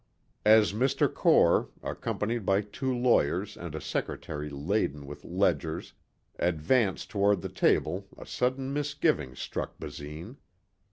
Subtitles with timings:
[0.47, 1.07] As Mr.
[1.13, 5.93] Core, accompanied by two lawyers and a secretary laden with ledgers,
[6.39, 10.37] advanced toward the table a sudden misgiving struck Basine.